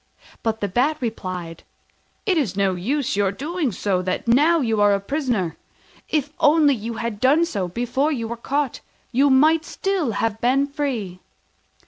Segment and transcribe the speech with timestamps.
[0.41, 1.61] But the Bat replied,
[2.25, 5.57] "It is no use your doing that now when you are a prisoner:
[6.09, 8.79] if only you had done so before you were caught,
[9.11, 11.19] you might still have been free."